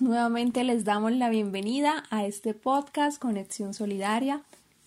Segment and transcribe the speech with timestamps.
[0.00, 4.42] Nuevamente les damos la bienvenida a este podcast Conexión Solidaria,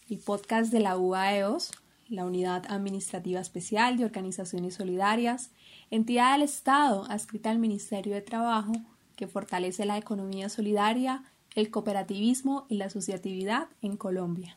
[0.09, 1.71] el podcast de la UAEOS,
[2.07, 5.51] la Unidad Administrativa Especial de Organizaciones Solidarias,
[5.89, 8.73] entidad del Estado adscrita al Ministerio de Trabajo
[9.15, 11.23] que fortalece la economía solidaria,
[11.55, 14.55] el cooperativismo y la asociatividad en Colombia.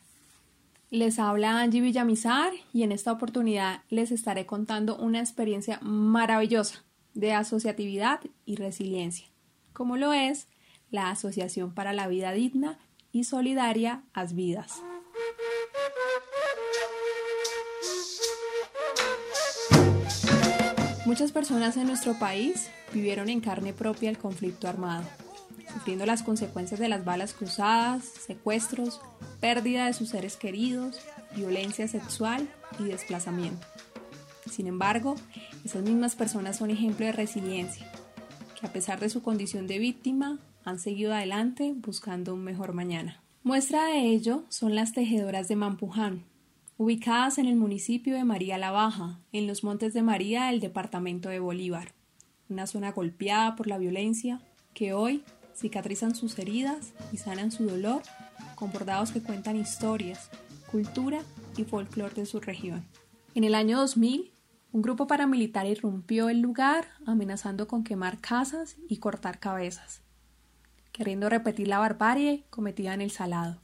[0.89, 7.33] Les habla Angie Villamizar y en esta oportunidad les estaré contando una experiencia maravillosa de
[7.33, 9.34] asociatividad y resiliencia
[9.75, 10.47] como lo es
[10.89, 12.79] la Asociación para la Vida Digna
[13.11, 14.81] y Solidaria Asvidas.
[21.05, 25.05] Muchas personas en nuestro país vivieron en carne propia el conflicto armado,
[25.71, 29.01] sufriendo las consecuencias de las balas cruzadas, secuestros,
[29.39, 30.99] pérdida de sus seres queridos,
[31.35, 33.67] violencia sexual y desplazamiento.
[34.49, 35.15] Sin embargo,
[35.63, 37.91] esas mismas personas son ejemplo de resiliencia,
[38.65, 43.21] a pesar de su condición de víctima han seguido adelante buscando un mejor mañana.
[43.43, 46.23] Muestra de ello son las tejedoras de Mampuján,
[46.77, 51.29] ubicadas en el municipio de María la Baja, en los Montes de María del departamento
[51.29, 51.93] de Bolívar,
[52.49, 54.41] una zona golpeada por la violencia
[54.73, 55.23] que hoy
[55.55, 58.01] cicatrizan sus heridas y sanan su dolor
[58.55, 60.31] con bordados que cuentan historias,
[60.71, 61.21] cultura
[61.55, 62.83] y folclore de su región.
[63.35, 64.31] En el año 2000
[64.75, 70.01] un grupo paramilitar irrumpió el lugar amenazando con quemar casas y cortar cabezas,
[70.91, 73.61] queriendo repetir la barbarie cometida en el Salado,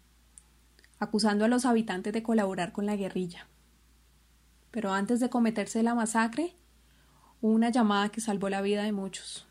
[1.00, 3.50] acusando a los habitantes de colaborar con la guerrilla.
[4.72, 6.56] Pero antes de cometerse la masacre,
[7.41, 9.46] hubo una llamada que salvó la vida de muchos,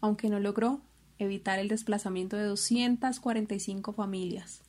[0.00, 0.82] aunque no logró
[1.18, 4.62] evitar el desplazamiento de 245 familias,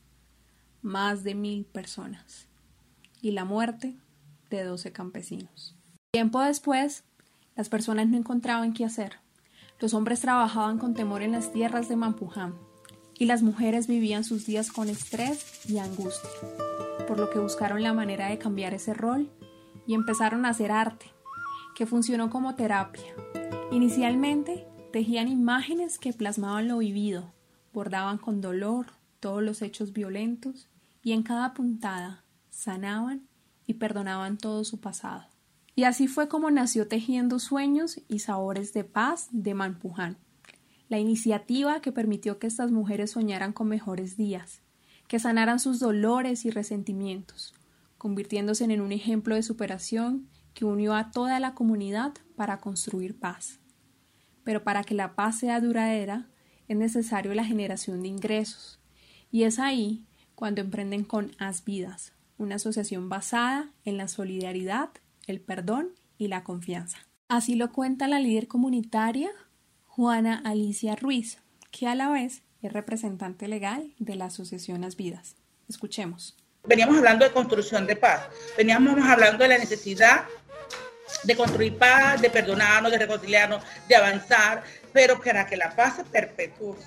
[0.82, 2.48] más de mil personas,
[3.22, 3.96] y la muerte
[4.50, 5.77] de 12 campesinos.
[6.18, 7.04] Tiempo después,
[7.56, 9.20] las personas no encontraban qué hacer.
[9.80, 12.56] Los hombres trabajaban con temor en las tierras de Mampuján
[13.14, 16.32] y las mujeres vivían sus días con estrés y angustia,
[17.08, 19.30] por lo que buscaron la manera de cambiar ese rol
[19.86, 21.06] y empezaron a hacer arte,
[21.76, 23.14] que funcionó como terapia.
[23.72, 27.32] Inicialmente tejían imágenes que plasmaban lo vivido,
[27.74, 28.88] bordaban con dolor
[29.20, 30.68] todos los hechos violentos
[31.04, 33.28] y en cada puntada sanaban
[33.68, 35.37] y perdonaban todo su pasado.
[35.78, 40.18] Y así fue como nació Tejiendo Sueños y Sabores de Paz de Manpuján,
[40.90, 44.64] la iniciativa que permitió que estas mujeres soñaran con mejores días,
[45.08, 47.54] que sanaran sus dolores y resentimientos,
[48.00, 53.60] convirtiéndose en un ejemplo de superación que unió a toda la comunidad para construir paz.
[54.44, 56.28] Pero para que la paz sea duradera,
[56.68, 58.80] es necesario la generación de ingresos,
[59.30, 64.90] y es ahí cuando emprenden con As Vidas, una asociación basada en la solidaridad
[65.28, 66.98] el perdón y la confianza.
[67.28, 69.30] Así lo cuenta la líder comunitaria
[69.86, 71.40] Juana Alicia Ruiz,
[71.72, 75.36] que a la vez es representante legal de la Asociación Las Vidas.
[75.70, 76.36] Escuchemos.
[76.64, 78.28] Veníamos hablando de construcción de paz,
[78.58, 80.26] veníamos hablando de la necesidad
[81.24, 86.02] de construir paz, de perdonarnos, de reconciliarnos, de avanzar, pero para que la paz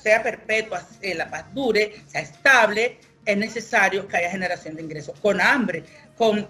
[0.03, 5.19] sea perpetua, eh, la paz dure, sea estable, es necesario que haya generación de ingresos.
[5.21, 5.85] Con hambre,
[6.21, 6.47] con,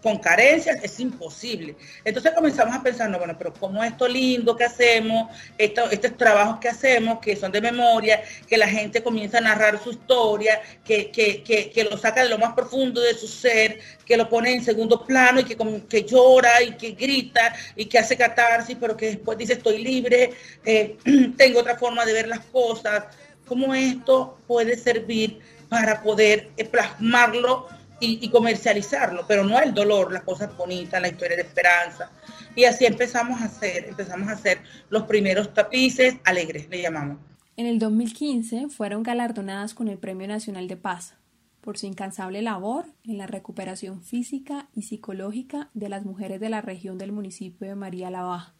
[0.00, 1.74] con, carencias, es imposible.
[2.04, 6.68] Entonces comenzamos a pensar, no, bueno, pero como esto lindo que hacemos, estos trabajos que
[6.68, 11.88] hacemos, que son de memoria, que la gente comienza a narrar su historia, que, que,
[11.90, 15.40] lo saca de lo más profundo de su ser, que lo pone en segundo plano
[15.40, 15.56] y que,
[15.88, 20.30] que llora y que grita y que hace catarsis, pero que después dice estoy libre,
[20.64, 20.96] eh,
[21.36, 23.06] tengo otra forma de ver las cosas.
[23.48, 27.66] ¿Cómo esto puede servir para poder plasmarlo
[28.02, 32.10] y, comercializarlo, pero no el dolor, las cosas bonitas, la historia de esperanza.
[32.56, 34.58] Y así empezamos a hacer, empezamos a hacer
[34.90, 37.18] los primeros tapices alegres, le llamamos.
[37.56, 41.14] En el 2015 fueron galardonadas con el Premio Nacional de Paz
[41.60, 46.60] por su incansable labor en la recuperación física y psicológica de las mujeres de la
[46.60, 48.54] región del municipio de María la Baja,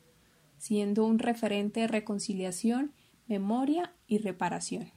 [0.57, 2.93] siendo un referente de reconciliación,
[3.27, 4.93] memoria y reparación.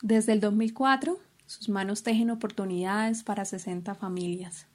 [0.00, 4.66] Desde el 2004 sus manos tejen oportunidades para 60 familias.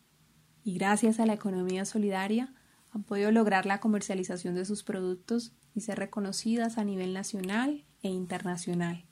[0.63, 2.53] Y gracias a la economía solidaria
[2.91, 8.09] han podido lograr la comercialización de sus productos y ser reconocidas a nivel nacional e
[8.09, 9.05] internacional.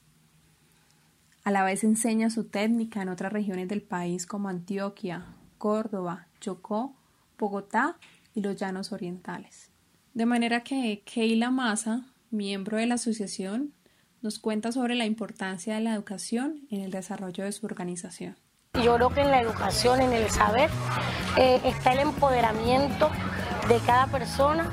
[1.43, 5.25] A la vez enseña su técnica en otras regiones del país como Antioquia,
[5.57, 6.95] Córdoba, Chocó,
[7.37, 7.97] Bogotá
[8.33, 9.71] y los Llanos Orientales.
[10.13, 13.73] De manera que Keila Massa, miembro de la asociación,
[14.21, 18.35] nos cuenta sobre la importancia de la educación en el desarrollo de su organización.
[18.83, 20.69] Yo creo que en la educación, en el saber,
[21.37, 23.09] eh, está el empoderamiento
[23.67, 24.69] de cada persona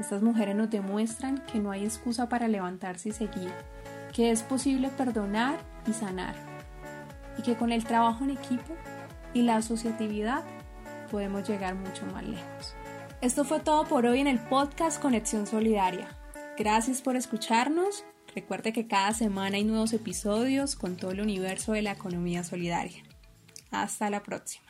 [0.00, 3.52] Estas mujeres nos demuestran que no hay excusa para levantarse y seguir,
[4.14, 6.34] que es posible perdonar y sanar,
[7.36, 8.74] y que con el trabajo en equipo
[9.34, 10.42] y la asociatividad
[11.10, 12.74] podemos llegar mucho más lejos.
[13.20, 16.08] Esto fue todo por hoy en el podcast Conexión Solidaria.
[16.56, 18.04] Gracias por escucharnos.
[18.34, 23.02] Recuerde que cada semana hay nuevos episodios con todo el universo de la economía solidaria.
[23.70, 24.69] Hasta la próxima.